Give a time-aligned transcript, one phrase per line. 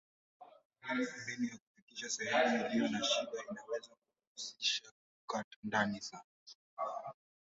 [1.23, 4.91] Mbinu ya kufikia sehemu iliyo na shida inaweza kuhusisha
[5.27, 6.23] kukata ndani sana.